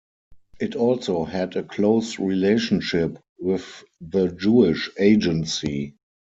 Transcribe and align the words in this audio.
It 0.59 0.75
also 0.75 1.25
had 1.25 1.55
a 1.55 1.61
close 1.61 2.17
relationship 2.17 3.19
with 3.37 3.83
the 3.99 4.29
Jewish 4.29 4.89
Agency. 4.97 5.93